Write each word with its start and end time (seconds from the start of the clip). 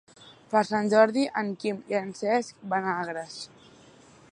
Per 0.53 0.61
Sant 0.69 0.89
Jordi 0.93 1.25
en 1.41 1.51
Quim 1.65 1.83
i 1.93 1.99
en 2.01 2.09
Cesc 2.23 2.65
van 2.75 2.87
a 2.95 2.99
Agres. 3.05 3.37